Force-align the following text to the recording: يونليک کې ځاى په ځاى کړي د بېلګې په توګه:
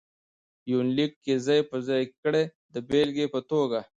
يونليک 0.71 1.11
کې 1.23 1.33
ځاى 1.45 1.59
په 1.69 1.77
ځاى 1.87 2.03
کړي 2.21 2.43
د 2.73 2.75
بېلګې 2.89 3.25
په 3.33 3.39
توګه: 3.49 3.79